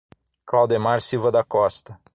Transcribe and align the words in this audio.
Claudemar 0.45 0.99
Silva 0.99 1.31
da 1.31 1.43
Costa 1.43 1.99